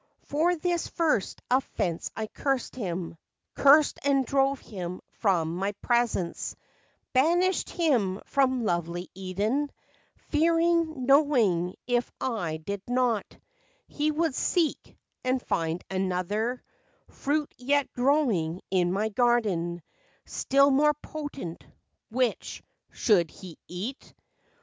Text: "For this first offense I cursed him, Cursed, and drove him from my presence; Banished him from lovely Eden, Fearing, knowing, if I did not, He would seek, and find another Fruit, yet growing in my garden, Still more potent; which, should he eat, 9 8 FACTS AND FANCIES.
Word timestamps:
"For 0.31 0.55
this 0.55 0.87
first 0.87 1.43
offense 1.51 2.09
I 2.15 2.25
cursed 2.25 2.75
him, 2.75 3.19
Cursed, 3.55 3.99
and 4.03 4.25
drove 4.25 4.59
him 4.59 4.99
from 5.11 5.55
my 5.55 5.73
presence; 5.73 6.55
Banished 7.13 7.69
him 7.69 8.19
from 8.25 8.63
lovely 8.65 9.11
Eden, 9.13 9.69
Fearing, 10.29 11.05
knowing, 11.05 11.75
if 11.85 12.11
I 12.19 12.57
did 12.57 12.81
not, 12.87 13.37
He 13.87 14.09
would 14.09 14.33
seek, 14.33 14.97
and 15.23 15.39
find 15.39 15.83
another 15.87 16.63
Fruit, 17.07 17.53
yet 17.57 17.93
growing 17.93 18.59
in 18.71 18.91
my 18.91 19.09
garden, 19.09 19.83
Still 20.25 20.71
more 20.71 20.95
potent; 20.95 21.63
which, 22.09 22.63
should 22.89 23.29
he 23.29 23.49
eat, 23.67 23.67
9 23.69 23.77
8 23.77 23.95
FACTS 23.97 24.05
AND 24.09 24.15
FANCIES. 24.15 24.53